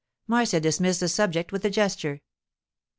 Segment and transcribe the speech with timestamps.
[0.25, 2.21] Marcia dismissed the subject with a gesture.